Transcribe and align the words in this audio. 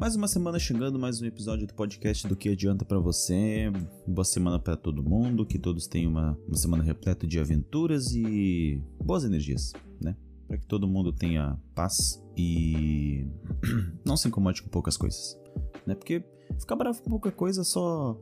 Mais 0.00 0.16
uma 0.16 0.26
semana 0.26 0.58
chegando, 0.58 0.98
mais 0.98 1.20
um 1.20 1.26
episódio 1.26 1.66
do 1.66 1.74
podcast 1.74 2.26
do 2.26 2.34
que 2.34 2.48
adianta 2.48 2.86
para 2.86 2.98
você. 2.98 3.70
Boa 4.06 4.24
semana 4.24 4.58
para 4.58 4.74
todo 4.74 5.02
mundo, 5.02 5.44
que 5.44 5.58
todos 5.58 5.86
tenham 5.86 6.10
uma, 6.10 6.38
uma 6.48 6.56
semana 6.56 6.82
repleta 6.82 7.26
de 7.26 7.38
aventuras 7.38 8.10
e 8.14 8.80
boas 9.04 9.24
energias, 9.24 9.74
né? 10.00 10.16
Para 10.48 10.56
que 10.56 10.66
todo 10.66 10.88
mundo 10.88 11.12
tenha 11.12 11.54
paz 11.74 12.18
e 12.34 13.26
não 14.02 14.16
se 14.16 14.26
incomode 14.26 14.62
com 14.62 14.70
poucas 14.70 14.96
coisas, 14.96 15.38
né? 15.86 15.94
Porque 15.94 16.24
ficar 16.58 16.76
bravo 16.76 17.02
com 17.02 17.10
pouca 17.10 17.30
coisa 17.30 17.62
só 17.62 18.18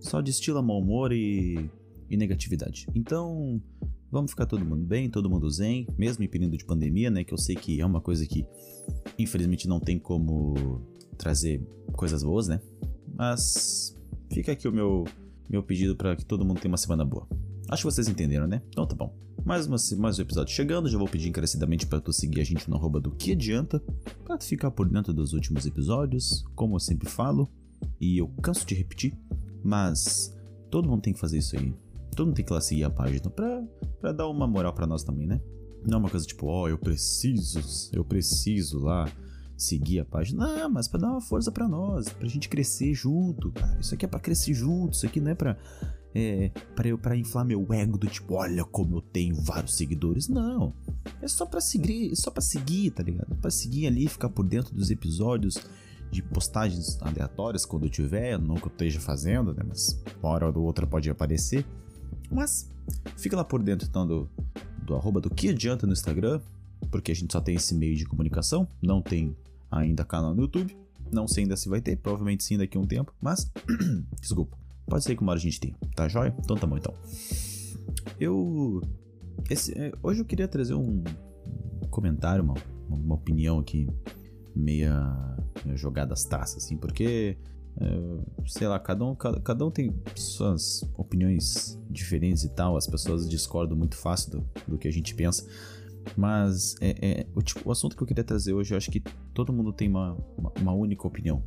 só 0.00 0.20
destila 0.20 0.60
mau 0.60 0.80
humor 0.80 1.14
e, 1.14 1.70
e 2.10 2.16
negatividade. 2.18 2.86
Então, 2.94 3.58
Vamos 4.12 4.32
ficar 4.32 4.44
todo 4.44 4.62
mundo 4.62 4.84
bem, 4.84 5.08
todo 5.08 5.30
mundo 5.30 5.48
zen, 5.48 5.86
mesmo 5.96 6.22
em 6.22 6.28
período 6.28 6.58
de 6.58 6.66
pandemia, 6.66 7.10
né? 7.10 7.24
Que 7.24 7.32
eu 7.32 7.38
sei 7.38 7.56
que 7.56 7.80
é 7.80 7.86
uma 7.86 7.98
coisa 7.98 8.26
que 8.26 8.44
infelizmente 9.18 9.66
não 9.66 9.80
tem 9.80 9.98
como 9.98 10.82
trazer 11.22 11.64
coisas 11.92 12.24
boas, 12.24 12.48
né? 12.48 12.60
Mas 13.14 13.96
fica 14.32 14.50
aqui 14.50 14.66
o 14.66 14.72
meu, 14.72 15.04
meu 15.48 15.62
pedido 15.62 15.94
para 15.94 16.16
que 16.16 16.24
todo 16.24 16.44
mundo 16.44 16.60
tenha 16.60 16.70
uma 16.70 16.76
semana 16.76 17.04
boa. 17.04 17.28
Acho 17.68 17.82
que 17.86 17.92
vocês 17.92 18.08
entenderam, 18.08 18.48
né? 18.48 18.60
Então 18.68 18.84
tá 18.84 18.96
bom. 18.96 19.14
Mais, 19.44 19.66
uma, 19.66 19.76
mais 19.98 20.18
um 20.18 20.22
episódio 20.22 20.52
chegando, 20.52 20.88
já 20.88 20.98
vou 20.98 21.08
pedir 21.08 21.28
encarecidamente 21.28 21.86
para 21.86 22.00
tu 22.00 22.12
seguir 22.12 22.40
a 22.40 22.44
gente 22.44 22.68
no 22.68 22.76
arroba 22.76 23.00
do 23.00 23.12
que 23.12 23.32
adianta, 23.32 23.80
para 24.24 24.36
tu 24.36 24.44
ficar 24.44 24.70
por 24.72 24.88
dentro 24.88 25.12
dos 25.12 25.32
últimos 25.32 25.64
episódios, 25.64 26.44
como 26.54 26.74
eu 26.74 26.80
sempre 26.80 27.08
falo, 27.08 27.48
e 28.00 28.18
eu 28.18 28.28
canso 28.42 28.66
de 28.66 28.74
repetir, 28.74 29.16
mas 29.62 30.36
todo 30.70 30.88
mundo 30.88 31.02
tem 31.02 31.12
que 31.12 31.20
fazer 31.20 31.38
isso 31.38 31.56
aí. 31.56 31.72
Todo 32.16 32.26
mundo 32.26 32.36
tem 32.36 32.44
que 32.44 32.52
lá 32.52 32.60
seguir 32.60 32.84
a 32.84 32.90
página 32.90 33.30
pra, 33.30 33.64
pra 34.00 34.12
dar 34.12 34.28
uma 34.28 34.46
moral 34.46 34.72
para 34.72 34.86
nós 34.86 35.02
também, 35.02 35.26
né? 35.26 35.40
Não 35.86 35.98
é 35.98 36.00
uma 36.00 36.10
coisa 36.10 36.26
tipo, 36.26 36.46
ó, 36.46 36.62
oh, 36.62 36.68
eu 36.68 36.78
preciso, 36.78 37.60
eu 37.92 38.04
preciso 38.04 38.80
lá 38.80 39.10
seguir 39.62 40.00
a 40.00 40.04
página. 40.04 40.46
Não, 40.46 40.70
mas 40.70 40.88
para 40.88 41.00
dar 41.00 41.10
uma 41.10 41.20
força 41.20 41.50
para 41.50 41.68
nós, 41.68 42.08
pra 42.08 42.28
gente 42.28 42.48
crescer 42.48 42.94
junto, 42.94 43.50
cara. 43.52 43.78
Isso 43.80 43.94
aqui 43.94 44.04
é 44.04 44.08
para 44.08 44.20
crescer 44.20 44.54
junto, 44.54 44.94
isso 44.94 45.06
aqui 45.06 45.20
não 45.20 45.30
é 45.30 45.34
pra, 45.34 45.56
é, 46.14 46.50
pra, 46.74 46.88
eu, 46.88 46.98
pra 46.98 47.16
inflar 47.16 47.44
meu 47.44 47.66
ego 47.72 47.96
do 47.96 48.06
tipo, 48.06 48.34
olha 48.34 48.64
como 48.64 48.96
eu 48.96 49.00
tenho 49.00 49.34
vários 49.36 49.76
seguidores. 49.76 50.28
Não. 50.28 50.74
É 51.20 51.28
só 51.28 51.46
pra 51.46 51.60
seguir, 51.60 52.12
é 52.12 52.14
só 52.14 52.30
para 52.30 52.42
seguir, 52.42 52.90
tá 52.90 53.02
ligado? 53.02 53.34
Pra 53.36 53.50
seguir 53.50 53.86
ali, 53.86 54.08
ficar 54.08 54.28
por 54.28 54.46
dentro 54.46 54.74
dos 54.74 54.90
episódios 54.90 55.56
de 56.10 56.22
postagens 56.22 57.00
aleatórias 57.00 57.64
quando 57.64 57.84
eu 57.84 57.90
tiver, 57.90 58.38
não 58.38 58.56
que 58.56 58.64
eu 58.64 58.72
esteja 58.72 59.00
fazendo, 59.00 59.54
né? 59.54 59.62
Mas 59.66 59.98
uma 60.22 60.30
hora 60.30 60.46
ou 60.50 60.64
outra 60.64 60.86
pode 60.86 61.08
aparecer. 61.08 61.64
Mas 62.30 62.70
fica 63.16 63.34
lá 63.34 63.44
por 63.44 63.62
dentro 63.62 63.88
então 63.88 64.06
do, 64.06 64.28
do 64.84 64.94
arroba 64.94 65.20
do 65.20 65.30
que 65.30 65.48
adianta 65.48 65.86
no 65.86 65.92
Instagram, 65.94 66.40
porque 66.90 67.12
a 67.12 67.14
gente 67.14 67.32
só 67.32 67.40
tem 67.40 67.54
esse 67.54 67.74
meio 67.74 67.96
de 67.96 68.04
comunicação, 68.04 68.68
não 68.82 69.00
tem 69.00 69.34
ainda 69.72 70.04
canal 70.04 70.34
no 70.34 70.42
YouTube, 70.42 70.76
não 71.10 71.26
sei 71.26 71.44
ainda 71.44 71.56
se 71.56 71.68
vai 71.68 71.80
ter, 71.80 71.96
provavelmente 71.96 72.44
sim 72.44 72.58
daqui 72.58 72.76
a 72.76 72.80
um 72.80 72.86
tempo, 72.86 73.14
mas 73.20 73.50
desculpa, 74.20 74.56
pode 74.86 75.02
ser 75.02 75.16
que 75.16 75.22
uma 75.22 75.32
hora 75.32 75.38
a 75.38 75.42
gente 75.42 75.58
tenha, 75.58 75.76
tá 75.96 76.08
joia? 76.08 76.34
Então 76.38 76.56
tá 76.56 76.66
bom 76.66 76.76
então. 76.76 76.94
Eu 78.20 78.80
esse, 79.50 79.76
é, 79.78 79.92
hoje 80.02 80.20
eu 80.20 80.24
queria 80.24 80.46
trazer 80.46 80.74
um 80.74 81.02
comentário, 81.90 82.44
uma, 82.44 82.54
uma 82.88 83.14
opinião 83.14 83.58
aqui 83.58 83.88
meia, 84.54 85.36
meia 85.64 85.76
jogada 85.76 86.14
às 86.14 86.24
traças, 86.24 86.64
assim, 86.64 86.76
porque 86.76 87.36
é, 87.80 87.86
sei 88.46 88.68
lá, 88.68 88.78
cada 88.78 89.04
um, 89.04 89.14
cada, 89.14 89.40
cada, 89.40 89.66
um 89.66 89.70
tem 89.70 89.94
suas 90.14 90.82
opiniões 90.96 91.78
diferentes 91.90 92.44
e 92.44 92.50
tal, 92.50 92.76
as 92.76 92.86
pessoas 92.86 93.28
discordam 93.28 93.76
muito 93.76 93.96
fácil 93.96 94.32
do, 94.32 94.48
do 94.68 94.78
que 94.78 94.88
a 94.88 94.92
gente 94.92 95.14
pensa. 95.14 95.46
Mas 96.16 96.74
é, 96.80 96.94
é, 97.00 97.26
o, 97.34 97.42
tipo, 97.42 97.68
o 97.68 97.72
assunto 97.72 97.96
que 97.96 98.02
eu 98.02 98.06
queria 98.06 98.24
trazer 98.24 98.52
hoje, 98.52 98.74
eu 98.74 98.78
acho 98.78 98.90
que 98.90 99.00
todo 99.32 99.52
mundo 99.52 99.72
tem 99.72 99.88
uma, 99.88 100.16
uma, 100.36 100.52
uma 100.60 100.72
única 100.72 101.06
opinião 101.06 101.42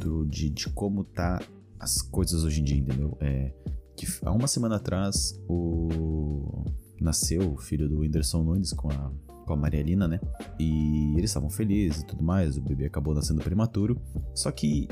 do, 0.00 0.24
de, 0.26 0.50
de 0.50 0.68
como 0.70 1.04
tá 1.04 1.40
as 1.78 2.02
coisas 2.02 2.44
hoje 2.44 2.60
em 2.60 2.64
dia, 2.64 2.78
entendeu? 2.78 3.16
É, 3.20 3.52
que 3.96 4.06
há 4.24 4.32
uma 4.32 4.46
semana 4.46 4.76
atrás 4.76 5.40
o 5.48 6.64
nasceu 7.00 7.52
o 7.52 7.58
filho 7.58 7.88
do 7.88 7.98
Whindersson 7.98 8.42
Nunes 8.42 8.72
com 8.72 8.90
a 8.90 9.12
com 9.46 9.52
a 9.52 9.56
Maria 9.56 9.82
Lina, 9.82 10.08
né? 10.08 10.20
E 10.58 11.14
eles 11.16 11.30
estavam 11.30 11.48
felizes 11.48 12.02
e 12.02 12.06
tudo 12.06 12.22
mais, 12.22 12.58
o 12.58 12.60
bebê 12.60 12.86
acabou 12.86 13.14
nascendo 13.14 13.40
prematuro. 13.40 13.98
Só 14.34 14.50
que, 14.50 14.88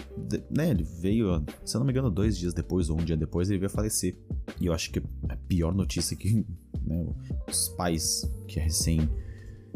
né, 0.49 0.71
ele 0.71 0.85
veio, 0.85 1.45
se 1.65 1.77
eu 1.77 1.81
não 1.81 1.87
me 1.87 1.93
engano, 1.93 2.11
dois 2.11 2.39
dias 2.39 2.55
depois 2.55 2.89
ou 2.89 2.99
um 2.99 3.05
dia 3.05 3.17
depois, 3.17 3.51
ele 3.51 3.59
veio 3.59 3.67
a 3.67 3.75
falecer. 3.75 4.17
E 4.61 4.67
eu 4.67 4.73
acho 4.73 4.91
que 4.93 5.03
a 5.29 5.37
pior 5.49 5.75
notícia 5.75 6.17
que 6.17 6.47
né, 6.87 7.07
os 7.49 7.69
pais 7.71 8.31
que 8.47 8.59
recém 8.61 9.09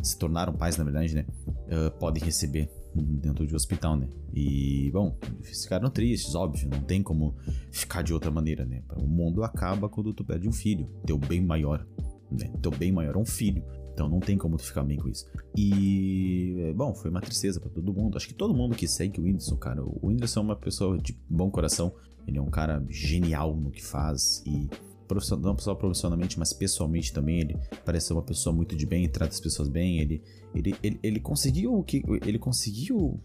se 0.02 0.16
tornaram 0.18 0.52
pais, 0.52 0.76
na 0.76 0.84
verdade, 0.84 1.14
né, 1.14 1.26
uh, 1.46 1.90
podem 1.98 2.22
receber 2.22 2.70
dentro 2.94 3.46
de 3.46 3.52
um 3.52 3.56
hospital, 3.56 3.96
né? 3.96 4.08
E, 4.34 4.90
bom, 4.92 5.16
ficaram 5.42 5.90
tristes, 5.90 6.34
óbvio, 6.34 6.68
não 6.68 6.80
tem 6.80 7.02
como 7.02 7.34
ficar 7.70 8.02
de 8.02 8.12
outra 8.12 8.30
maneira, 8.30 8.64
né? 8.64 8.82
O 8.96 9.06
mundo 9.06 9.42
acaba 9.42 9.88
quando 9.88 10.12
tu 10.12 10.24
perde 10.24 10.48
um 10.48 10.52
filho, 10.52 10.86
teu 11.06 11.18
bem 11.18 11.40
maior, 11.40 11.86
né? 12.30 12.50
Teu 12.60 12.70
bem 12.70 12.92
maior 12.92 13.14
é 13.14 13.18
um 13.18 13.26
filho. 13.26 13.62
Então 13.92 14.08
não 14.08 14.20
tem 14.20 14.38
como 14.38 14.56
tu 14.56 14.62
ficar 14.62 14.84
bem 14.84 14.96
com 14.96 15.08
isso. 15.08 15.26
E, 15.56 16.72
bom, 16.76 16.94
foi 16.94 17.10
uma 17.10 17.20
tristeza 17.20 17.58
para 17.58 17.68
todo 17.68 17.92
mundo. 17.92 18.16
Acho 18.16 18.28
que 18.28 18.34
todo 18.34 18.54
mundo 18.54 18.76
que 18.76 18.86
segue 18.86 19.20
o 19.20 19.24
Whindersson, 19.24 19.56
cara. 19.56 19.82
O 19.84 20.06
Whindersson 20.06 20.40
é 20.40 20.42
uma 20.44 20.56
pessoa 20.56 20.96
de 20.98 21.18
bom 21.28 21.50
coração. 21.50 21.92
Ele 22.24 22.38
é 22.38 22.40
um 22.40 22.50
cara 22.50 22.84
genial 22.88 23.56
no 23.56 23.72
que 23.72 23.84
faz 23.84 24.40
e 24.46 24.68
não 25.40 25.58
só 25.58 25.74
profissionalmente, 25.74 26.38
mas 26.38 26.52
pessoalmente 26.52 27.12
também. 27.12 27.40
Ele 27.40 27.56
parece 27.84 28.08
ser 28.08 28.12
uma 28.12 28.22
pessoa 28.22 28.54
muito 28.54 28.76
de 28.76 28.86
bem, 28.86 29.08
trata 29.08 29.32
as 29.32 29.40
pessoas 29.40 29.68
bem. 29.68 30.00
Ele, 30.00 30.22
ele, 30.54 30.74
ele, 30.82 31.00
ele 31.02 31.20
conseguiu 31.20 31.74
o 31.74 31.82
que 31.82 32.02
ele 32.26 32.38
conseguiu 32.38 33.20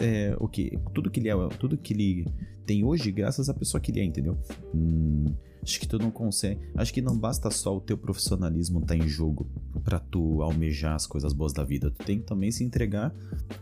é, 0.00 0.36
o 0.38 0.48
que 0.48 0.78
tudo 0.94 1.10
que 1.10 1.20
ele 1.20 1.28
é, 1.28 1.48
tudo 1.58 1.76
que 1.76 1.92
ele 1.92 2.26
tem 2.66 2.84
hoje 2.84 3.10
graças 3.12 3.48
à 3.48 3.54
pessoa 3.54 3.80
que 3.80 3.90
ele 3.90 4.00
é, 4.00 4.04
entendeu? 4.04 4.36
Hum, 4.74 5.24
Acho 5.66 5.80
que 5.80 5.88
tu 5.88 5.98
não 5.98 6.12
consegue. 6.12 6.60
Acho 6.76 6.94
que 6.94 7.02
não 7.02 7.18
basta 7.18 7.50
só 7.50 7.76
o 7.76 7.80
teu 7.80 7.98
profissionalismo 7.98 8.78
estar 8.78 8.96
tá 8.96 8.96
em 8.96 9.08
jogo 9.08 9.50
para 9.82 9.98
tu 9.98 10.40
almejar 10.40 10.94
as 10.94 11.08
coisas 11.08 11.32
boas 11.32 11.52
da 11.52 11.64
vida. 11.64 11.90
Tu 11.90 12.04
tem 12.04 12.20
que 12.20 12.24
também 12.24 12.52
se 12.52 12.62
entregar 12.62 13.12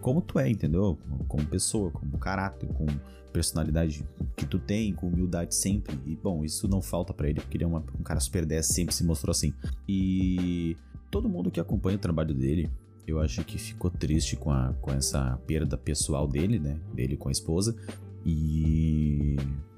como 0.03 0.21
tu 0.21 0.39
é, 0.39 0.51
entendeu? 0.51 0.99
Como 1.27 1.47
pessoa, 1.47 1.91
como 1.91 2.19
caráter, 2.19 2.69
com 2.75 2.85
personalidade 3.33 4.07
que 4.37 4.45
tu 4.45 4.59
tem, 4.59 4.93
com 4.93 5.07
humildade 5.07 5.55
sempre. 5.55 5.99
E 6.05 6.15
bom, 6.15 6.45
isso 6.45 6.69
não 6.69 6.83
falta 6.83 7.15
para 7.15 7.31
ele, 7.31 7.41
porque 7.41 7.57
ele 7.57 7.65
é 7.65 7.67
uma, 7.67 7.83
um 7.99 8.03
cara 8.03 8.21
super 8.21 8.45
10, 8.45 8.67
sempre 8.67 8.95
se 8.95 9.03
mostrou 9.03 9.31
assim. 9.31 9.55
E 9.89 10.77
todo 11.11 11.27
mundo 11.27 11.51
que 11.51 11.59
acompanha 11.59 11.97
o 11.97 12.01
trabalho 12.01 12.35
dele, 12.35 12.71
eu 13.07 13.19
acho 13.19 13.43
que 13.45 13.57
ficou 13.57 13.91
triste 13.91 14.37
com, 14.37 14.51
a, 14.51 14.75
com 14.75 14.93
essa 14.93 15.39
perda 15.47 15.79
pessoal 15.79 16.29
dele, 16.29 16.59
né? 16.59 16.79
Dele 16.93 17.17
com 17.17 17.31
a 17.31 17.33
esposa. 17.33 17.75
E 18.25 19.37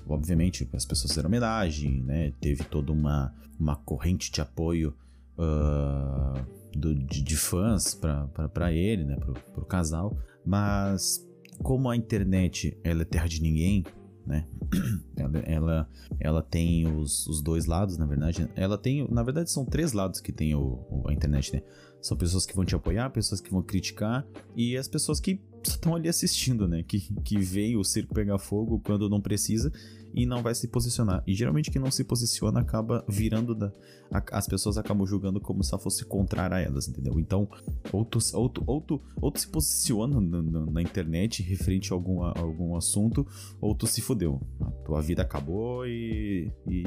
obviamente 0.09 0.69
as 0.73 0.85
pessoas 0.85 1.11
fizeram 1.13 1.29
homenagem, 1.29 2.03
né? 2.03 2.33
Teve 2.41 2.65
toda 2.65 2.93
uma, 2.93 3.35
uma 3.59 3.77
corrente 3.77 4.31
de 4.31 4.41
apoio 4.41 4.95
uh, 5.37 6.79
do, 6.79 6.95
de, 6.95 7.23
de, 7.23 7.37
fãs 7.37 7.95
para 7.95 8.73
ele, 8.73 9.05
né? 9.05 9.17
Pro 9.53 9.65
casal. 9.65 10.17
Mas 10.45 11.27
como 11.63 11.91
a 11.91 11.97
internet 11.97 12.79
ela 12.85 13.03
é 13.03 13.05
terra 13.05 13.27
de 13.27 13.43
ninguém, 13.43 13.85
né? 14.27 14.47
ela, 15.17 15.39
ela, 15.39 15.91
ela 16.21 16.43
tem 16.43 16.87
os, 16.87 17.27
os 17.27 17.41
dois 17.41 17.67
lados, 17.67 17.97
na 17.97 18.07
verdade. 18.07 18.49
Ela 18.55 18.77
tem, 18.77 19.07
na 19.11 19.23
verdade, 19.23 19.51
são 19.51 19.65
três 19.65 19.93
lados 19.93 20.21
que 20.21 20.33
tem 20.33 20.55
o, 20.55 20.85
o, 20.91 21.05
a 21.09 21.13
internet, 21.13 21.53
né? 21.53 21.63
São 22.01 22.17
pessoas 22.17 22.47
que 22.47 22.55
vão 22.55 22.65
te 22.65 22.75
apoiar, 22.75 23.11
pessoas 23.11 23.41
que 23.41 23.51
vão 23.51 23.63
criticar 23.63 24.27
e 24.55 24.77
as 24.77 24.87
pessoas 24.87 25.19
que 25.19 25.41
estão 25.69 25.95
ali 25.95 26.09
assistindo, 26.09 26.67
né? 26.67 26.83
Que, 26.83 27.01
que 27.23 27.39
veio 27.39 27.81
o 27.81 27.85
circo 27.85 28.15
pegar 28.15 28.39
fogo 28.39 28.81
quando 28.85 29.09
não 29.09 29.21
precisa 29.21 29.73
e 30.17 30.25
não 30.25 30.43
vai 30.43 30.55
se 30.55 30.67
posicionar. 30.67 31.23
E 31.27 31.35
geralmente 31.35 31.71
quem 31.71 31.81
não 31.81 31.91
se 31.91 32.03
posiciona 32.03 32.61
acaba 32.61 33.05
virando 33.07 33.55
da. 33.55 33.71
A, 34.11 34.23
as 34.39 34.47
pessoas 34.47 34.79
acabam 34.79 35.07
julgando 35.07 35.39
como 35.39 35.63
se 35.63 35.75
ela 35.75 35.83
fosse 35.83 36.05
contrária 36.07 36.57
a 36.57 36.61
elas, 36.61 36.89
entendeu? 36.89 37.21
Então, 37.21 37.47
ou 37.93 38.05
tu, 38.05 38.19
ou 38.33 38.49
tu, 38.49 38.65
ou 38.67 38.81
tu, 38.81 39.03
ou 39.21 39.31
tu 39.31 39.41
se 39.41 39.49
posiciona 39.49 40.19
na, 40.19 40.43
na, 40.43 40.67
na, 40.67 40.83
internet 40.83 41.43
referente 41.43 41.93
a 41.93 41.97
algum, 41.97 42.23
a 42.23 42.33
algum 42.39 42.75
assunto, 42.77 43.27
ou 43.61 43.75
tu 43.75 43.87
se 43.87 44.01
fudeu. 44.01 44.41
A 44.61 44.71
tua 44.85 45.03
vida 45.03 45.21
acabou 45.21 45.87
e, 45.87 46.51
e, 46.67 46.85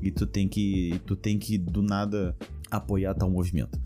e 0.00 0.10
tu 0.10 0.26
tem 0.26 0.48
que. 0.48 0.98
Tu 1.04 1.14
tem 1.14 1.38
que 1.38 1.58
do 1.58 1.82
nada 1.82 2.34
apoiar 2.70 3.14
tal 3.14 3.30
movimento. 3.30 3.78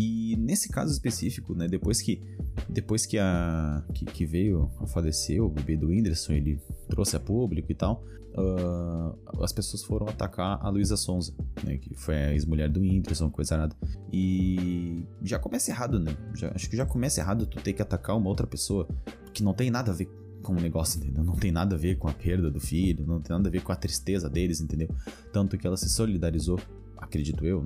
E 0.00 0.36
nesse 0.36 0.68
caso 0.68 0.92
específico, 0.92 1.56
né, 1.56 1.66
depois 1.66 2.00
que 2.00 2.22
depois 2.68 3.04
que 3.04 3.18
a 3.18 3.82
que, 3.92 4.04
que 4.04 4.24
veio 4.24 4.70
a 4.78 4.86
falecer 4.86 5.42
o 5.42 5.48
bebê 5.48 5.76
do 5.76 5.88
Whindersson, 5.88 6.34
ele 6.34 6.62
trouxe 6.88 7.16
a 7.16 7.20
público 7.20 7.72
e 7.72 7.74
tal, 7.74 8.04
uh, 8.36 9.42
as 9.42 9.52
pessoas 9.52 9.82
foram 9.82 10.06
atacar 10.06 10.64
a 10.64 10.68
Luísa 10.68 10.96
Sonza, 10.96 11.34
né, 11.64 11.78
que 11.78 11.96
foi 11.96 12.14
a 12.14 12.32
ex-mulher 12.32 12.68
do 12.68 12.78
Whindersson, 12.78 13.28
coisa 13.28 13.56
nada. 13.56 13.74
E 14.12 15.02
já 15.20 15.36
começa 15.36 15.72
errado, 15.72 15.98
né? 15.98 16.16
Já, 16.36 16.52
acho 16.54 16.70
que 16.70 16.76
já 16.76 16.86
começa 16.86 17.20
errado 17.20 17.44
tu 17.44 17.60
ter 17.60 17.72
que 17.72 17.82
atacar 17.82 18.16
uma 18.16 18.28
outra 18.28 18.46
pessoa 18.46 18.88
que 19.34 19.42
não 19.42 19.52
tem 19.52 19.68
nada 19.68 19.90
a 19.90 19.94
ver 19.94 20.08
com 20.44 20.52
o 20.52 20.60
negócio, 20.60 21.00
entendeu? 21.00 21.24
Não 21.24 21.34
tem 21.34 21.50
nada 21.50 21.74
a 21.74 21.78
ver 21.78 21.98
com 21.98 22.06
a 22.06 22.12
perda 22.12 22.48
do 22.48 22.60
filho, 22.60 23.04
não 23.04 23.20
tem 23.20 23.36
nada 23.36 23.48
a 23.48 23.50
ver 23.50 23.64
com 23.64 23.72
a 23.72 23.76
tristeza 23.76 24.30
deles, 24.30 24.60
entendeu? 24.60 24.88
Tanto 25.32 25.58
que 25.58 25.66
ela 25.66 25.76
se 25.76 25.88
solidarizou 25.88 26.60
acredito 26.98 27.44
eu. 27.44 27.64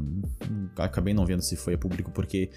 Acabei 0.77 1.15
não 1.15 1.27
vendo 1.27 1.43
se 1.43 1.57
foi 1.57 1.75
a 1.75 1.79
público 1.79 2.11
porque 2.11 2.51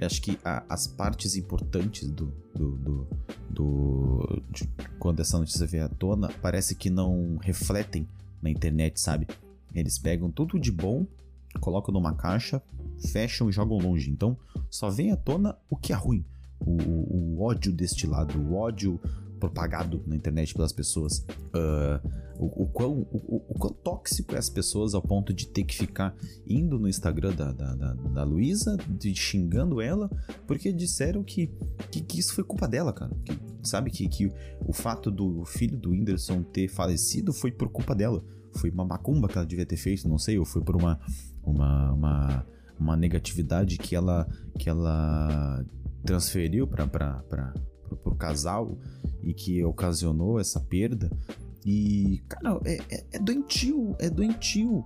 acho 0.00 0.22
que 0.22 0.38
a, 0.44 0.64
as 0.68 0.86
partes 0.86 1.36
importantes 1.36 2.08
do. 2.08 2.32
do, 2.54 2.76
do, 2.76 3.06
do 3.50 4.42
de, 4.50 4.68
quando 4.98 5.20
essa 5.20 5.38
notícia 5.38 5.66
vem 5.66 5.80
à 5.80 5.88
tona, 5.88 6.28
parece 6.40 6.74
que 6.74 6.90
não 6.90 7.36
refletem 7.38 8.06
na 8.42 8.50
internet, 8.50 9.00
sabe? 9.00 9.26
Eles 9.74 9.98
pegam 9.98 10.30
tudo 10.30 10.58
de 10.58 10.72
bom, 10.72 11.06
colocam 11.60 11.92
numa 11.92 12.14
caixa, 12.14 12.62
fecham 13.12 13.48
e 13.48 13.52
jogam 13.52 13.78
longe. 13.78 14.10
Então, 14.10 14.36
só 14.70 14.90
vem 14.90 15.12
à 15.12 15.16
tona 15.16 15.56
o 15.68 15.76
que 15.76 15.92
é 15.92 15.96
ruim. 15.96 16.24
O, 16.58 16.70
o, 16.70 17.36
o 17.38 17.42
ódio 17.42 17.72
destilado, 17.72 18.38
o 18.38 18.54
ódio 18.54 19.00
propagado 19.40 20.02
na 20.06 20.14
internet 20.14 20.54
pelas 20.54 20.72
pessoas. 20.72 21.24
Uh, 21.54 22.08
o, 22.38 22.64
o, 22.64 22.66
quão, 22.68 23.06
o, 23.10 23.42
o, 23.48 23.54
quão 23.58 23.72
tóxico 23.72 24.34
é 24.34 24.38
as 24.38 24.48
pessoas 24.48 24.94
ao 24.94 25.02
ponto 25.02 25.32
de 25.32 25.48
ter 25.48 25.64
que 25.64 25.76
ficar 25.76 26.14
indo 26.46 26.78
no 26.78 26.88
Instagram 26.88 27.34
da, 27.34 27.52
da, 27.52 27.74
da, 27.74 27.92
da 27.94 28.24
Luísa, 28.24 28.76
xingando 29.14 29.80
ela, 29.80 30.08
porque 30.46 30.72
disseram 30.72 31.24
que, 31.24 31.50
que, 31.90 32.00
que, 32.00 32.20
isso 32.20 32.34
foi 32.34 32.44
culpa 32.44 32.68
dela, 32.68 32.92
cara. 32.92 33.10
Que, 33.24 33.38
sabe 33.62 33.90
que, 33.90 34.08
que 34.08 34.32
o 34.66 34.72
fato 34.72 35.10
do 35.10 35.44
filho 35.44 35.76
do 35.76 35.90
Whindersson 35.90 36.42
ter 36.42 36.68
falecido 36.68 37.32
foi 37.32 37.50
por 37.50 37.68
culpa 37.70 37.94
dela. 37.94 38.22
Foi 38.54 38.70
uma 38.70 38.84
macumba 38.84 39.28
que 39.28 39.36
ela 39.36 39.46
devia 39.46 39.66
ter 39.66 39.76
feito, 39.76 40.08
não 40.08 40.18
sei, 40.18 40.38
ou 40.38 40.44
foi 40.44 40.62
por 40.62 40.76
uma, 40.76 40.98
uma, 41.42 41.92
uma, 41.92 42.46
uma 42.78 42.96
negatividade 42.96 43.78
que 43.78 43.94
ela, 43.94 44.26
que 44.58 44.68
ela 44.68 45.64
transferiu 46.04 46.66
para 46.66 46.86
pro 48.02 48.14
casal 48.14 48.78
e 49.22 49.34
que 49.34 49.64
ocasionou 49.64 50.40
essa 50.40 50.60
perda. 50.60 51.10
E, 51.64 52.22
cara, 52.28 52.60
é, 52.64 52.78
é, 52.90 53.04
é 53.12 53.18
doentio, 53.18 53.94
é 53.98 54.08
doentio, 54.08 54.84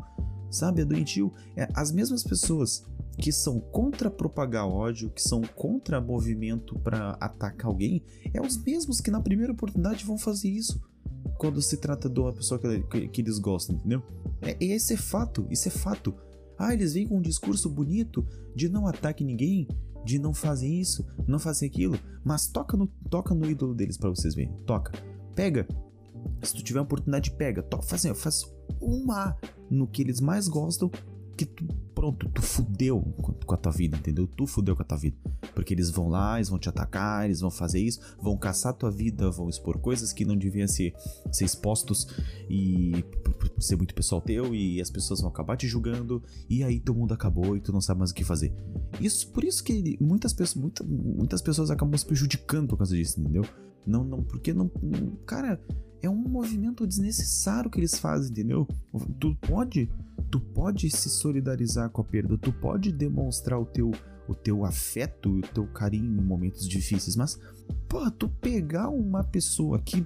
sabe? 0.51 0.83
É 0.83 0.85
doentio. 0.85 1.33
É, 1.57 1.69
as 1.75 1.93
mesmas 1.93 2.23
pessoas 2.23 2.85
que 3.17 3.31
são 3.31 3.61
contra 3.61 4.11
propagar 4.11 4.67
ódio, 4.67 5.11
que 5.11 5.23
são 5.23 5.41
contra 5.43 6.01
movimento 6.01 6.79
para 6.81 7.11
atacar 7.21 7.67
alguém, 7.67 8.03
é 8.33 8.41
os 8.41 8.57
mesmos 8.57 9.01
que 9.01 9.11
na 9.11 9.21
primeira 9.21 9.53
oportunidade 9.53 10.05
vão 10.05 10.19
fazer 10.19 10.49
isso 10.49 10.81
quando 11.39 11.61
se 11.63 11.77
trata 11.77 12.09
de 12.09 12.21
uma 12.21 12.33
pessoa 12.33 12.61
que, 12.61 12.81
que, 12.83 13.09
que 13.09 13.21
eles 13.21 13.39
gostam, 13.39 13.77
entendeu? 13.77 14.03
É, 14.43 14.57
esse 14.61 14.95
é 14.95 14.97
fato, 14.97 15.47
isso 15.51 15.69
é 15.69 15.71
fato. 15.71 16.15
Ah, 16.59 16.73
eles 16.73 16.95
vêm 16.95 17.07
com 17.07 17.19
um 17.19 17.23
discurso 17.23 17.69
bonito 17.69 18.27
de 18.55 18.69
não 18.69 18.87
ataque 18.87 19.25
ninguém, 19.25 19.67
de 20.05 20.19
não 20.19 20.35
fazer 20.35 20.69
isso, 20.69 21.07
não 21.27 21.39
fazer 21.39 21.67
aquilo, 21.67 21.99
mas 22.25 22.47
toca 22.47 22.77
no, 22.77 22.87
toca 23.09 23.35
no 23.35 23.49
ídolo 23.49 23.75
deles 23.75 23.97
para 23.97 24.11
vocês 24.11 24.35
verem. 24.35 24.53
Toca. 24.67 24.93
Pega. 25.35 25.67
Se 26.43 26.55
tu 26.55 26.63
tiver 26.63 26.79
a 26.79 26.83
oportunidade, 26.83 27.31
pega. 27.33 27.63
Toca, 27.63 27.83
faz, 27.83 28.05
assim, 28.05 28.15
faz 28.15 28.45
uma 28.81 29.37
no 29.71 29.87
que 29.87 30.03
eles 30.03 30.21
mais 30.21 30.49
gostam 30.49 30.91
que 31.37 31.47
tu, 31.47 31.67
pronto, 32.05 32.29
tu 32.29 32.43
fudeu 32.43 33.01
com 33.47 33.55
a 33.55 33.57
tua 33.57 33.73
vida, 33.73 33.97
entendeu? 33.97 34.27
Tu 34.27 34.47
fudeu 34.47 34.77
com 34.77 34.83
a 34.83 34.85
tua 34.85 34.99
vida. 34.99 35.17
Porque 35.55 35.73
eles 35.73 35.89
vão 35.89 36.09
lá, 36.09 36.37
eles 36.37 36.49
vão 36.49 36.59
te 36.59 36.69
atacar, 36.69 37.25
eles 37.25 37.41
vão 37.41 37.51
fazer 37.51 37.81
isso, 37.81 38.01
vão 38.21 38.37
caçar 38.37 38.75
tua 38.75 38.91
vida, 38.91 39.31
vão 39.31 39.49
expor 39.49 39.79
coisas 39.79 40.13
que 40.13 40.25
não 40.25 40.37
deviam 40.37 40.69
ser, 40.69 40.95
ser 41.33 41.45
expostos 41.45 42.07
e 42.49 43.05
ser 43.59 43.77
muito 43.77 43.95
pessoal 43.95 44.21
teu 44.21 44.55
e 44.55 44.81
as 44.81 44.91
pessoas 44.91 45.21
vão 45.21 45.31
acabar 45.31 45.57
te 45.57 45.67
julgando 45.67 46.23
e 46.49 46.63
aí 46.63 46.81
teu 46.81 46.95
mundo 46.95 47.15
acabou 47.15 47.57
e 47.57 47.61
tu 47.61 47.73
não 47.73 47.81
sabe 47.81 48.01
mais 48.01 48.11
o 48.11 48.15
que 48.15 48.25
fazer. 48.25 48.53
Isso 49.01 49.31
por 49.31 49.45
isso 49.45 49.63
que 49.63 49.97
muitas 50.01 50.33
pessoas, 50.33 50.61
muita, 50.61 50.85
muitas 50.85 51.41
pessoas 51.41 51.71
acabam 51.71 51.97
se 51.97 52.05
prejudicando 52.05 52.69
por 52.69 52.77
causa 52.77 52.95
disso, 52.95 53.21
entendeu? 53.21 53.45
Não, 53.87 54.03
não, 54.03 54.23
porque 54.23 54.53
não, 54.53 54.71
não 54.83 55.17
cara, 55.27 55.61
é 56.03 56.11
um 56.11 56.17
movimento 56.17 56.87
desnecessário 56.87 57.71
que 57.71 57.79
eles 57.79 57.99
fazem, 57.99 58.31
entendeu? 58.31 58.67
Tu 59.19 59.35
pode, 59.37 59.91
tu 60.35 60.41
pode 60.41 60.91
se 60.91 61.09
solidarizar 61.09 61.89
com 61.91 62.01
a 62.01 62.05
perda, 62.05 62.37
tu 62.37 62.53
pode 62.53 62.91
demonstrar 62.91 63.57
o 63.61 63.65
teu, 63.65 63.93
o 64.27 64.35
teu 64.35 64.65
afeto, 64.65 65.39
o 65.39 65.41
teu 65.41 65.65
carinho 65.69 66.21
em 66.21 66.25
momentos 66.25 66.69
difíceis, 66.69 67.15
mas, 67.15 67.39
pô, 67.89 68.11
tu 68.11 68.29
pegar 68.29 68.89
uma 68.89 69.23
pessoa 69.23 69.79
que 69.79 70.05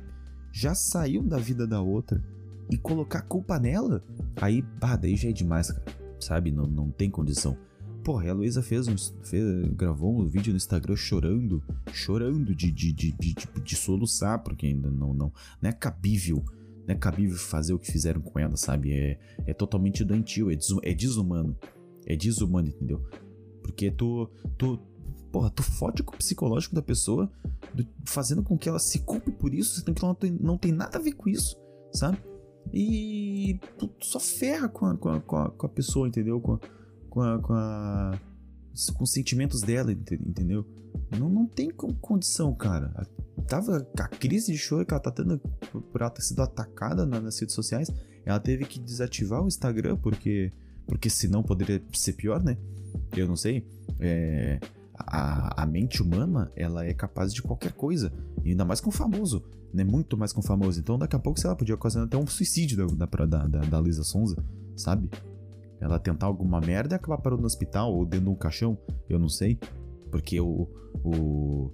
já 0.52 0.74
saiu 0.74 1.22
da 1.22 1.38
vida 1.38 1.66
da 1.66 1.80
outra 1.80 2.22
e 2.70 2.76
colocar 2.76 3.22
culpa 3.22 3.58
nela, 3.58 4.04
aí, 4.36 4.60
pá, 4.78 4.96
daí 4.96 5.16
já 5.16 5.30
é 5.30 5.32
demais, 5.32 5.70
cara, 5.70 5.82
sabe? 6.20 6.52
Não, 6.52 6.66
não 6.66 6.90
tem 6.90 7.08
condição. 7.08 7.56
Porra, 8.04 8.28
a 8.28 8.34
Luísa 8.34 8.62
fez, 8.62 8.86
um, 8.86 8.98
fez 9.22 9.42
gravou 9.70 10.14
um 10.14 10.26
vídeo 10.26 10.50
no 10.52 10.58
Instagram 10.58 10.94
chorando, 10.94 11.62
chorando 11.90 12.54
de, 12.54 12.70
de, 12.70 12.92
de, 12.92 13.12
de, 13.12 13.32
de, 13.32 13.60
de 13.62 13.76
soluçar, 13.76 14.42
porque 14.42 14.66
ainda 14.66 14.90
não, 14.90 15.14
não, 15.14 15.32
não 15.62 15.70
é 15.70 15.72
cabível 15.72 16.44
não 16.88 16.94
é 16.94 16.98
cabível 16.98 17.36
fazer 17.36 17.74
o 17.74 17.78
que 17.78 17.92
fizeram 17.92 18.22
com 18.22 18.38
ela, 18.38 18.56
sabe? 18.56 18.94
É, 18.94 19.18
é 19.46 19.52
totalmente 19.52 20.02
doentio, 20.02 20.50
é, 20.50 20.56
des, 20.56 20.74
é 20.82 20.94
desumano. 20.94 21.54
É 22.06 22.16
desumano, 22.16 22.68
entendeu? 22.68 23.06
Porque 23.62 23.90
tu, 23.90 24.30
tu, 24.56 24.78
porra, 25.30 25.50
tu 25.50 25.62
fode 25.62 26.02
com 26.02 26.14
o 26.14 26.18
psicológico 26.18 26.74
da 26.74 26.80
pessoa, 26.80 27.30
fazendo 28.06 28.42
com 28.42 28.56
que 28.56 28.70
ela 28.70 28.78
se 28.78 29.00
culpe 29.00 29.30
por 29.30 29.52
isso, 29.52 29.78
sendo 29.78 29.92
que 29.92 30.02
ela 30.02 30.12
não 30.12 30.14
tem, 30.14 30.30
não 30.32 30.56
tem 30.56 30.72
nada 30.72 30.96
a 30.96 31.00
ver 31.00 31.12
com 31.12 31.28
isso, 31.28 31.54
sabe? 31.92 32.16
E 32.72 33.60
tu 33.78 33.90
só 34.00 34.18
ferra 34.18 34.68
com 34.68 34.86
a, 34.86 34.96
com 34.96 35.08
a, 35.10 35.20
com 35.50 35.66
a 35.66 35.68
pessoa, 35.68 36.08
entendeu? 36.08 36.40
Com 36.40 36.54
a, 36.54 36.60
com 37.10 37.20
a, 37.20 37.38
com, 37.38 37.52
a, 37.52 38.18
com 38.94 39.04
os 39.04 39.12
sentimentos 39.12 39.62
dela, 39.62 39.92
entendeu? 39.92 40.66
Não, 41.18 41.28
não 41.28 41.46
tem 41.46 41.70
condição, 41.70 42.54
cara. 42.54 43.06
Tava 43.46 43.86
a 43.98 44.08
crise 44.08 44.52
de 44.52 44.58
choro 44.58 44.84
que 44.84 44.92
ela 44.92 45.00
tá 45.00 45.10
tendo 45.10 45.38
por 45.38 46.00
ela 46.00 46.10
ter 46.10 46.22
sido 46.22 46.42
atacada 46.42 47.06
nas 47.06 47.38
redes 47.38 47.54
sociais. 47.54 47.90
Ela 48.24 48.38
teve 48.38 48.64
que 48.64 48.78
desativar 48.78 49.42
o 49.42 49.48
Instagram 49.48 49.96
porque 49.96 50.52
porque 50.88 51.10
senão 51.10 51.42
poderia 51.42 51.82
ser 51.92 52.14
pior, 52.14 52.42
né? 52.42 52.56
Eu 53.14 53.28
não 53.28 53.36
sei. 53.36 53.66
É, 54.00 54.58
a, 54.94 55.62
a 55.62 55.66
mente 55.66 56.02
humana 56.02 56.50
ela 56.56 56.84
é 56.84 56.94
capaz 56.94 57.32
de 57.32 57.42
qualquer 57.42 57.72
coisa, 57.72 58.12
e 58.42 58.50
ainda 58.50 58.64
mais 58.64 58.80
com 58.80 58.90
famoso, 58.90 59.44
né? 59.72 59.84
Muito 59.84 60.16
mais 60.16 60.32
com 60.32 60.42
famoso. 60.42 60.80
Então 60.80 60.98
daqui 60.98 61.14
a 61.14 61.18
pouco, 61.18 61.38
sei 61.38 61.50
lá, 61.50 61.54
podia 61.54 61.74
ocasionar 61.74 62.06
até 62.06 62.16
um 62.16 62.26
suicídio 62.26 62.88
da, 62.88 63.06
da, 63.06 63.46
da, 63.46 63.60
da 63.60 63.80
Lisa 63.80 64.02
Sonza, 64.02 64.42
sabe? 64.74 65.08
Ela 65.80 65.98
tentar 65.98 66.26
alguma 66.26 66.60
merda 66.60 66.94
e 66.94 66.96
acabar 66.96 67.18
parando 67.18 67.42
no 67.42 67.46
hospital 67.46 67.94
ou 67.94 68.04
dentro 68.04 68.26
de 68.26 68.32
um 68.32 68.34
caixão, 68.34 68.78
eu 69.08 69.18
não 69.18 69.28
sei. 69.28 69.58
Porque 70.10 70.40
o, 70.40 70.68
o, 71.04 71.70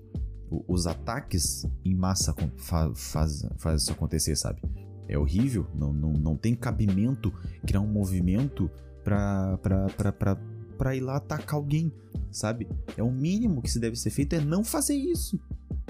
o 0.51 0.65
os 0.69 0.87
ataques 0.87 1.67
em 1.85 1.95
massa 1.95 2.35
faz, 2.56 3.11
faz, 3.11 3.47
faz 3.59 3.83
isso 3.83 3.93
acontecer, 3.93 4.37
sabe? 4.37 4.62
É 5.09 5.19
horrível, 5.19 5.67
não, 5.75 5.93
não, 5.93 6.12
não 6.12 6.37
tem 6.37 6.55
cabimento 6.55 7.33
criar 7.67 7.81
um 7.81 7.87
movimento 7.87 8.70
pra 9.03 10.96
ir 10.96 11.01
lá 11.01 11.17
atacar 11.17 11.56
alguém, 11.56 11.93
sabe? 12.31 12.69
É 12.96 13.03
o 13.03 13.13
mínimo 13.13 13.61
que 13.61 13.70
se 13.70 13.79
deve 13.79 13.96
ser 13.96 14.11
feito 14.11 14.34
é 14.34 14.41
não 14.41 14.65
fazer 14.65 14.94
isso. 14.94 15.39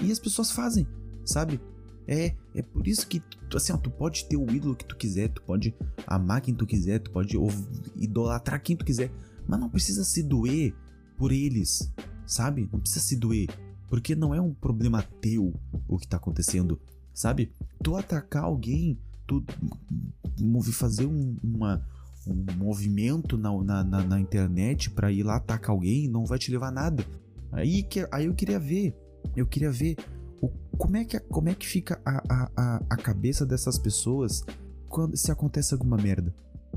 E 0.02 0.11
as 0.11 0.18
pessoas 0.18 0.50
fazem, 0.50 0.87
sabe? 1.25 1.61
É, 2.06 2.34
é 2.54 2.62
por 2.62 2.87
isso 2.87 3.06
que, 3.06 3.23
assim, 3.54 3.73
ó, 3.73 3.76
tu 3.76 3.90
pode 3.90 4.26
ter 4.28 4.37
o 4.37 4.50
ídolo 4.50 4.76
que 4.76 4.84
tu 4.84 4.96
quiser, 4.96 5.28
tu 5.28 5.42
pode 5.42 5.75
amar 6.06 6.40
quem 6.40 6.54
tu 6.54 6.66
quiser, 6.66 6.99
tu 7.00 7.11
pode 7.11 7.37
idolatrar 7.96 8.62
quem 8.62 8.76
tu 8.76 8.84
quiser, 8.84 9.11
mas 9.46 9.58
não 9.58 9.70
precisa 9.70 10.04
se 10.04 10.23
doer 10.23 10.75
por 11.16 11.32
eles, 11.32 11.92
sabe? 12.26 12.68
Não 12.70 12.80
precisa 12.80 13.00
se 13.00 13.16
doer, 13.16 13.49
porque 13.88 14.14
não 14.14 14.34
é 14.34 14.40
um 14.40 14.52
problema 14.52 15.02
teu 15.20 15.54
o 15.88 15.99
que 15.99 16.06
tá 16.06 16.16
acontecendo, 16.16 16.80
sabe? 17.14 17.52
Tu 17.82 17.96
atacar 17.96 18.44
alguém, 18.44 18.99
tu 19.26 19.42
fazer 20.73 21.06
um, 21.06 21.37
uma, 21.42 21.87
um 22.26 22.44
movimento 22.56 23.38
na, 23.38 23.50
na, 23.62 23.84
na, 23.84 24.02
na 24.02 24.20
internet 24.20 24.90
para 24.90 25.11
ir 25.11 25.23
lá 25.23 25.37
atacar 25.37 25.70
alguém 25.70 26.08
não 26.08 26.26
vai 26.26 26.38
te 26.38 26.50
levar 26.50 26.68
a 26.68 26.73
nada. 26.73 27.04
Aí, 27.52 27.82
que, 27.82 28.06
aí 28.11 28.26
eu 28.26 28.34
queria 28.34 28.58
ver, 28.58 28.94
eu 29.37 29.46
queria 29.46 29.70
ver 29.70 29.96
o, 30.41 30.49
como, 30.76 30.97
é 30.97 31.05
que, 31.05 31.19
como 31.21 31.49
é 31.49 31.55
que 31.55 31.67
fica 31.67 32.00
a, 32.05 32.49
a, 32.57 32.83
a 32.91 32.97
cabeça 32.97 33.45
dessas 33.47 33.79
pessoas 33.79 34.45
quando 34.88 35.17
se 35.17 35.31
acontece 35.31 35.75
alguma 35.75 35.97
merda 35.97 36.35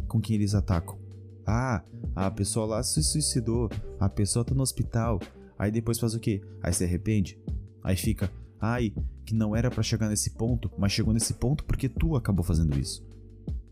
com 0.08 0.22
quem 0.22 0.36
eles 0.36 0.54
atacam? 0.54 0.98
Ah, 1.46 1.82
a 2.16 2.30
pessoa 2.30 2.66
lá 2.66 2.84
se 2.84 3.02
suicidou, 3.02 3.70
a 4.00 4.10
pessoa 4.10 4.44
tá 4.44 4.54
no 4.54 4.62
hospital. 4.62 5.20
Aí 5.58 5.72
depois 5.72 5.98
faz 5.98 6.14
o 6.14 6.20
quê? 6.20 6.42
Aí 6.62 6.74
se 6.74 6.84
arrepende? 6.84 7.40
Aí 7.82 7.96
fica, 7.96 8.32
ai, 8.60 8.94
que 9.26 9.34
não 9.34 9.56
era 9.56 9.72
para 9.72 9.82
chegar 9.82 10.10
nesse 10.10 10.32
ponto, 10.32 10.70
mas 10.78 10.92
chegou 10.92 11.14
nesse 11.14 11.34
ponto 11.34 11.64
porque 11.64 11.88
tu 11.88 12.16
acabou 12.16 12.44
fazendo 12.44 12.78
isso. 12.78 13.06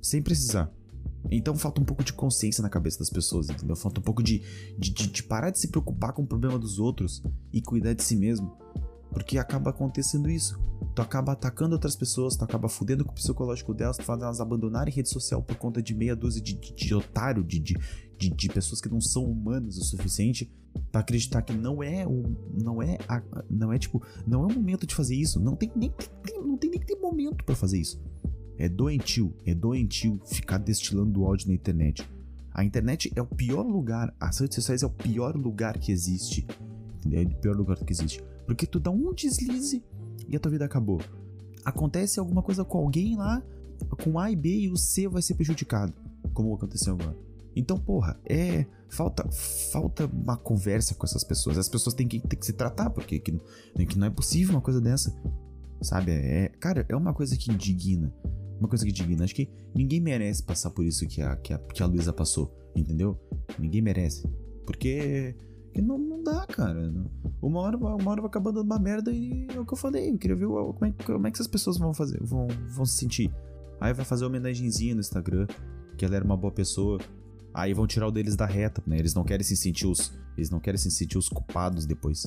Sem 0.01 0.21
precisar. 0.21 0.71
Então 1.31 1.55
falta 1.55 1.81
um 1.81 1.85
pouco 1.85 2.03
de 2.03 2.13
consciência 2.13 2.61
na 2.61 2.69
cabeça 2.69 2.99
das 2.99 3.09
pessoas, 3.09 3.49
entendeu? 3.49 3.75
Falta 3.75 3.99
um 3.99 4.03
pouco 4.03 4.21
de, 4.21 4.41
de, 4.77 4.91
de, 4.91 5.07
de 5.07 5.23
parar 5.23 5.49
de 5.49 5.59
se 5.59 5.67
preocupar 5.67 6.13
com 6.13 6.21
o 6.21 6.27
problema 6.27 6.57
dos 6.57 6.79
outros 6.79 7.23
e 7.51 7.61
cuidar 7.61 7.93
de 7.93 8.03
si 8.03 8.15
mesmo. 8.15 8.55
Porque 9.15 9.37
acaba 9.37 9.69
acontecendo 9.69 10.29
isso. 10.29 10.59
Tu 10.93 11.01
acaba 11.01 11.31
atacando 11.31 11.73
outras 11.73 11.95
pessoas, 11.95 12.35
tu 12.35 12.43
acaba 12.43 12.67
fudendo 12.67 13.05
com 13.05 13.11
o 13.11 13.15
psicológico 13.15 13.73
delas, 13.73 13.95
tu 13.95 14.03
faz 14.03 14.21
elas 14.21 14.41
abandonarem 14.41 14.93
rede 14.93 15.07
social 15.07 15.41
por 15.41 15.55
conta 15.55 15.81
de 15.81 15.95
meia 15.95 16.13
dúzia 16.13 16.41
de, 16.41 16.53
de, 16.53 16.73
de 16.73 16.93
otário, 16.93 17.41
de, 17.41 17.57
de, 17.57 17.77
de, 18.17 18.29
de, 18.29 18.49
pessoas 18.49 18.81
que 18.81 18.89
não 18.89 18.99
são 18.99 19.23
humanas 19.23 19.77
o 19.77 19.85
suficiente 19.85 20.51
para 20.91 20.99
acreditar 20.99 21.41
que 21.43 21.53
não 21.53 21.81
é 21.81 22.05
um, 22.05 22.35
não 22.61 22.81
é 22.81 22.97
a, 23.07 23.23
não 23.49 23.71
é 23.71 23.79
tipo, 23.79 24.03
não 24.27 24.43
é 24.43 24.51
o 24.51 24.53
momento 24.53 24.85
de 24.85 24.93
fazer 24.93 25.15
isso, 25.15 25.39
não 25.39 25.55
tem 25.55 25.71
nem 25.73 25.89
tem, 26.21 26.41
não 26.41 26.57
tem 26.57 26.69
nem 26.69 26.79
que 26.79 26.85
ter 26.85 26.97
momento 26.97 27.41
para 27.45 27.55
fazer 27.55 27.79
isso. 27.79 28.01
É 28.57 28.67
doentio, 28.67 29.33
é 29.45 29.55
doentio 29.55 30.19
ficar 30.25 30.57
destilando 30.57 31.23
ódio 31.23 31.47
na 31.47 31.53
internet. 31.53 32.05
A 32.53 32.65
internet 32.65 33.11
é 33.15 33.21
o 33.21 33.25
pior 33.25 33.63
lugar, 33.63 34.13
as 34.19 34.39
redes 34.39 34.55
sociais 34.55 34.83
é 34.83 34.85
o 34.85 34.89
pior 34.89 35.37
lugar 35.37 35.77
que 35.77 35.91
existe. 35.91 36.45
É 37.11 37.21
o 37.21 37.35
pior 37.37 37.55
lugar 37.55 37.77
que 37.77 37.93
existe. 37.93 38.21
Porque 38.45 38.65
tu 38.65 38.79
dá 38.79 38.91
um 38.91 39.13
deslize 39.13 39.83
e 40.27 40.35
a 40.35 40.39
tua 40.39 40.51
vida 40.51 40.65
acabou. 40.65 40.99
Acontece 41.63 42.19
alguma 42.19 42.43
coisa 42.43 42.63
com 42.63 42.77
alguém 42.77 43.15
lá, 43.15 43.43
com 44.03 44.19
A 44.19 44.31
e 44.31 44.35
B 44.35 44.49
e 44.49 44.69
o 44.69 44.77
C 44.77 45.07
vai 45.07 45.21
ser 45.21 45.35
prejudicado. 45.35 45.93
Como 46.33 46.53
aconteceu 46.53 46.93
agora. 46.93 47.17
Então, 47.55 47.77
porra, 47.79 48.19
é. 48.25 48.65
Falta, 48.87 49.27
falta 49.71 50.05
uma 50.05 50.37
conversa 50.37 50.93
com 50.93 51.05
essas 51.05 51.23
pessoas. 51.23 51.57
As 51.57 51.67
pessoas 51.67 51.93
têm 51.93 52.07
que, 52.07 52.19
têm 52.19 52.39
que 52.39 52.45
se 52.45 52.53
tratar, 52.53 52.89
porque 52.91 53.19
que, 53.19 53.31
que 53.85 53.97
não 53.97 54.07
é 54.07 54.09
possível 54.09 54.55
uma 54.55 54.61
coisa 54.61 54.79
dessa. 54.79 55.13
Sabe? 55.81 56.11
É, 56.11 56.49
cara, 56.59 56.85
é 56.87 56.95
uma 56.95 57.13
coisa 57.13 57.35
que 57.35 57.51
indigna. 57.51 58.13
Uma 58.59 58.69
coisa 58.69 58.85
que 58.85 58.91
indigna. 58.91 59.23
Acho 59.23 59.35
que 59.35 59.49
ninguém 59.73 59.99
merece 59.99 60.43
passar 60.43 60.69
por 60.69 60.85
isso 60.85 61.07
que 61.07 61.21
a, 61.21 61.35
que 61.35 61.53
a, 61.53 61.57
que 61.57 61.81
a 61.81 61.85
Luísa 61.85 62.13
passou. 62.13 62.55
Entendeu? 62.75 63.19
Ninguém 63.57 63.81
merece. 63.81 64.27
Porque. 64.65 65.35
Que 65.75 65.81
não, 65.81 65.97
não 65.97 66.23
dá, 66.23 66.47
cara. 66.47 66.89
Uma 67.41 67.59
hora, 67.59 67.75
uma 67.75 68.09
hora 68.09 68.21
vai 68.21 68.29
acabar 68.29 68.51
dando 68.51 68.63
uma 68.63 68.79
merda 68.79 69.11
e 69.11 69.45
é 69.53 69.59
o 69.59 69.65
que 69.65 69.73
eu 69.73 69.77
falei. 69.77 70.09
Eu 70.09 70.17
queria 70.17 70.33
ver 70.33 70.47
como 70.47 70.85
é, 70.85 70.93
como 71.03 71.27
é 71.27 71.29
que 71.29 71.35
essas 71.35 71.47
pessoas 71.47 71.77
vão 71.77 71.93
fazer, 71.93 72.17
vão, 72.23 72.47
vão 72.69 72.85
se 72.85 72.97
sentir. 72.97 73.29
Aí 73.81 73.93
vai 73.93 74.05
fazer 74.05 74.23
uma 74.23 74.29
homenagenzinha 74.29 74.93
no 74.93 75.01
Instagram, 75.01 75.45
que 75.97 76.05
ela 76.05 76.15
era 76.15 76.23
uma 76.23 76.37
boa 76.37 76.53
pessoa. 76.53 76.97
Aí 77.53 77.73
vão 77.73 77.85
tirar 77.85 78.07
o 78.07 78.11
deles 78.11 78.37
da 78.37 78.45
reta, 78.45 78.81
né? 78.87 78.97
Eles 78.97 79.13
não 79.13 79.25
querem 79.25 79.43
se 79.43 79.57
sentir 79.57 79.85
os. 79.85 80.17
Eles 80.37 80.49
não 80.49 80.61
querem 80.61 80.77
se 80.77 80.89
sentir 80.89 81.17
os 81.17 81.27
culpados 81.27 81.85
depois. 81.85 82.23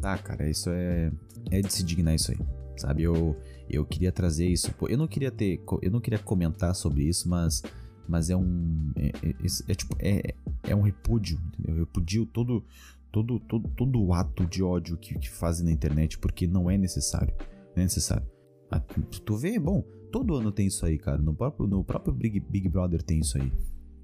Tá, 0.00 0.18
cara, 0.18 0.50
isso 0.50 0.68
é. 0.70 1.12
É 1.48 1.60
de 1.60 1.72
se 1.72 1.84
dignar 1.84 2.16
isso 2.16 2.32
aí. 2.32 2.38
Sabe? 2.76 3.04
Eu, 3.04 3.36
eu 3.68 3.86
queria 3.86 4.10
trazer 4.10 4.48
isso. 4.48 4.74
Eu 4.88 4.98
não 4.98 5.06
queria 5.06 5.30
ter. 5.30 5.62
Eu 5.80 5.92
não 5.92 6.00
queria 6.00 6.18
comentar 6.18 6.74
sobre 6.74 7.04
isso, 7.04 7.28
mas. 7.28 7.62
Mas 8.08 8.30
é 8.30 8.36
um. 8.36 8.92
É, 8.96 9.08
é, 9.08 9.34
é, 9.68 9.74
tipo. 9.74 9.96
É, 9.98 10.34
é 10.64 10.74
um 10.74 10.82
repúdio, 10.82 11.40
entendeu? 11.48 11.74
Eu 11.74 11.80
repudio 11.84 12.26
todo. 12.26 12.64
Todo, 13.12 13.40
todo, 13.40 13.68
todo 13.70 14.12
ato 14.12 14.46
de 14.46 14.62
ódio 14.62 14.96
que, 14.96 15.18
que 15.18 15.28
fazem 15.28 15.64
na 15.64 15.72
internet, 15.72 16.16
porque 16.16 16.46
não 16.46 16.70
é 16.70 16.78
necessário. 16.78 17.34
Não 17.74 17.80
é 17.80 17.82
necessário. 17.82 18.24
Ah, 18.70 18.78
tu 18.78 19.36
vê, 19.36 19.58
bom, 19.58 19.82
todo 20.12 20.36
ano 20.36 20.52
tem 20.52 20.68
isso 20.68 20.86
aí, 20.86 20.96
cara. 20.96 21.18
No 21.18 21.34
próprio, 21.34 21.66
no 21.66 21.82
próprio 21.82 22.14
Big, 22.14 22.38
Big 22.38 22.68
Brother 22.68 23.02
tem 23.02 23.18
isso 23.18 23.36
aí. 23.36 23.52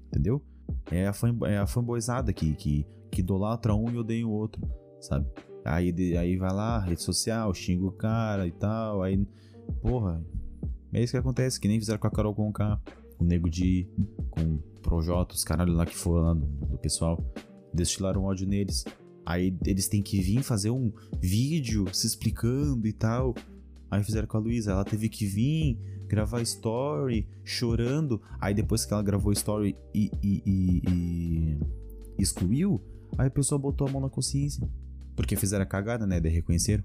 Entendeu? 0.07 0.43
É 0.91 1.07
a, 1.07 1.13
fan, 1.13 1.37
é 1.45 1.57
a 1.57 1.65
fanboyzada 1.67 2.33
que, 2.33 2.53
que, 2.55 2.85
que 3.11 3.21
idolatra 3.21 3.73
um 3.73 3.89
e 3.89 3.97
odeia 3.97 4.27
o 4.27 4.31
outro, 4.31 4.61
sabe? 4.99 5.25
Aí, 5.63 6.17
aí 6.17 6.37
vai 6.37 6.53
lá, 6.53 6.79
rede 6.79 7.01
social, 7.01 7.53
xinga 7.53 7.85
o 7.85 7.91
cara 7.91 8.47
e 8.47 8.51
tal, 8.51 9.03
aí. 9.03 9.25
Porra, 9.81 10.23
é 10.93 11.03
isso 11.03 11.11
que 11.11 11.17
acontece, 11.17 11.59
que 11.59 11.67
nem 11.67 11.79
fizeram 11.79 11.99
com 11.99 12.07
a 12.07 12.11
Carol 12.11 12.33
Conká, 12.33 12.79
o 13.19 13.23
Nego 13.23 13.49
Di, 13.49 13.87
com 14.29 14.57
Projota, 14.81 15.35
os 15.35 15.43
caralho 15.43 15.73
lá 15.73 15.85
que 15.85 15.95
foram 15.95 16.23
lá 16.23 16.33
do, 16.33 16.45
do 16.45 16.77
pessoal, 16.77 17.23
destilaram 17.73 18.23
ódio 18.23 18.47
neles. 18.47 18.85
Aí 19.25 19.53
eles 19.65 19.87
têm 19.87 20.01
que 20.01 20.21
vir 20.21 20.41
fazer 20.41 20.69
um 20.69 20.91
vídeo 21.19 21.85
se 21.93 22.07
explicando 22.07 22.87
e 22.87 22.93
tal. 22.93 23.35
Aí 23.91 24.03
fizeram 24.03 24.27
com 24.27 24.37
a 24.37 24.39
Luísa, 24.39 24.71
ela 24.71 24.85
teve 24.85 25.09
que 25.09 25.25
vir 25.25 25.77
gravar 26.07 26.41
story 26.41 27.27
chorando. 27.43 28.21
Aí 28.39 28.53
depois 28.53 28.85
que 28.85 28.93
ela 28.93 29.03
gravou 29.03 29.33
story 29.33 29.75
e, 29.93 30.09
e, 30.23 30.43
e, 30.45 30.81
e 30.87 31.59
excluiu, 32.17 32.81
aí 33.17 33.27
a 33.27 33.31
pessoa 33.31 33.59
botou 33.59 33.87
a 33.87 33.91
mão 33.91 34.01
na 34.01 34.09
consciência. 34.09 34.67
Porque 35.15 35.35
fizeram 35.35 35.63
a 35.63 35.65
cagada, 35.65 36.05
né? 36.05 36.19
De 36.19 36.29
reconhecer. 36.29 36.83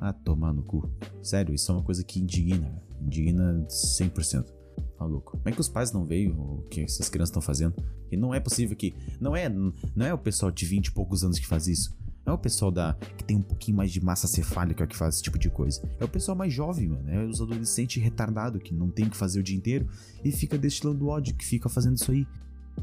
Ah, 0.00 0.12
tomar 0.12 0.52
no 0.52 0.62
cu. 0.62 0.88
Sério, 1.22 1.54
isso 1.54 1.70
é 1.70 1.74
uma 1.74 1.82
coisa 1.82 2.02
que 2.02 2.20
indigna. 2.20 2.82
Indigna 3.00 3.66
100%. 3.68 4.61
Louco. 5.06 5.32
Como 5.32 5.48
é 5.48 5.52
que 5.52 5.60
os 5.60 5.68
pais 5.68 5.92
não 5.92 6.04
veem 6.04 6.30
o 6.30 6.64
que 6.70 6.80
essas 6.80 7.08
crianças 7.08 7.30
estão 7.30 7.42
fazendo? 7.42 7.74
E 8.10 8.16
não 8.16 8.34
é 8.34 8.40
possível 8.40 8.76
que. 8.76 8.94
Não 9.20 9.34
é, 9.34 9.48
não 9.48 10.06
é 10.06 10.12
o 10.12 10.18
pessoal 10.18 10.50
de 10.50 10.64
20 10.64 10.86
e 10.86 10.92
poucos 10.92 11.24
anos 11.24 11.38
que 11.38 11.46
faz 11.46 11.66
isso. 11.66 11.94
Não 12.24 12.34
é 12.34 12.36
o 12.36 12.38
pessoal 12.38 12.70
da 12.70 12.94
que 13.16 13.24
tem 13.24 13.36
um 13.36 13.42
pouquinho 13.42 13.76
mais 13.76 13.90
de 13.90 14.02
massa 14.02 14.28
cefálica 14.28 14.86
que 14.86 14.96
faz 14.96 15.14
esse 15.14 15.22
tipo 15.22 15.38
de 15.38 15.50
coisa. 15.50 15.82
É 15.98 16.04
o 16.04 16.08
pessoal 16.08 16.36
mais 16.36 16.52
jovem, 16.52 16.88
mano. 16.88 17.10
É 17.10 17.24
os 17.24 17.40
adolescentes 17.40 18.02
retardados 18.02 18.62
que 18.62 18.72
não 18.72 18.88
tem 18.90 19.06
o 19.06 19.10
que 19.10 19.16
fazer 19.16 19.40
o 19.40 19.42
dia 19.42 19.56
inteiro 19.56 19.88
e 20.24 20.30
fica 20.30 20.56
destilando 20.56 21.08
ódio, 21.08 21.34
que 21.34 21.44
fica 21.44 21.68
fazendo 21.68 21.96
isso 21.96 22.12
aí. 22.12 22.26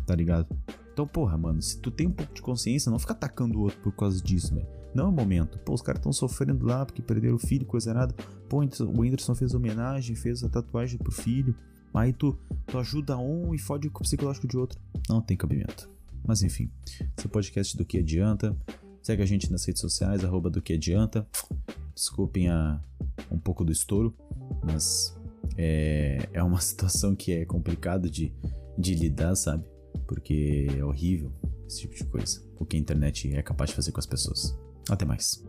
Tá 0.06 0.14
ligado? 0.14 0.48
Então, 0.92 1.08
porra, 1.08 1.38
mano, 1.38 1.62
se 1.62 1.78
tu 1.80 1.90
tem 1.90 2.08
um 2.08 2.12
pouco 2.12 2.34
de 2.34 2.42
consciência, 2.42 2.92
não 2.92 3.00
fica 3.00 3.14
atacando 3.14 3.58
o 3.58 3.62
outro 3.62 3.80
por 3.80 3.94
causa 3.94 4.22
disso, 4.22 4.54
velho. 4.54 4.68
Não 4.94 5.06
é 5.06 5.08
o 5.08 5.12
momento. 5.12 5.58
Pô, 5.60 5.74
os 5.74 5.82
caras 5.82 6.00
estão 6.00 6.12
sofrendo 6.12 6.66
lá 6.66 6.86
porque 6.86 7.02
perderam 7.02 7.36
o 7.36 7.40
filho, 7.40 7.66
coisa 7.66 7.94
nada. 7.94 8.14
Pô, 8.50 8.62
o 8.62 9.00
Whindersson 9.00 9.36
fez 9.36 9.54
homenagem, 9.54 10.16
fez 10.16 10.44
a 10.44 10.50
tatuagem 10.50 10.98
pro 10.98 11.12
filho. 11.12 11.56
Aí 11.94 12.14
tu, 12.14 12.38
tu 12.68 12.78
ajuda 12.78 13.18
um 13.18 13.54
e 13.54 13.58
fode 13.58 13.88
o 13.88 13.92
psicológico 13.92 14.48
de 14.48 14.58
outro. 14.58 14.80
Não 15.08 15.22
tem 15.22 15.36
cabimento. 15.36 15.90
Mas 16.26 16.44
enfim, 16.44 16.70
esse 17.18 17.28
podcast 17.28 17.76
do 17.76 17.86
que 17.86 17.98
adianta. 17.98 18.56
Segue 19.02 19.24
a 19.24 19.26
gente 19.26 19.52
nas 19.52 19.66
redes 19.66 19.82
sociais, 19.82 20.24
arroba 20.24 20.50
do 20.50 20.62
que 20.62 20.74
adianta. 20.74 21.26
Desculpem 21.96 22.50
a, 22.50 22.80
um 23.32 23.40
pouco 23.40 23.64
do 23.64 23.72
estouro, 23.72 24.14
mas 24.64 25.16
é, 25.58 26.30
é 26.34 26.44
uma 26.44 26.60
situação 26.62 27.16
que 27.16 27.32
é 27.32 27.46
complicado 27.46 28.10
de, 28.10 28.32
de 28.78 28.94
lidar, 28.96 29.36
sabe? 29.36 29.64
Porque 30.06 30.68
é 30.78 30.84
horrível 30.84 31.32
esse 31.68 31.82
tipo 31.82 31.96
de 31.96 32.04
coisa. 32.04 32.42
O 32.60 32.66
que 32.66 32.76
a 32.76 32.80
internet 32.80 33.34
é 33.34 33.42
capaz 33.42 33.70
de 33.70 33.76
fazer 33.76 33.92
com 33.92 34.00
as 34.00 34.06
pessoas. 34.06 34.58
Até 34.90 35.06
mais. 35.06 35.44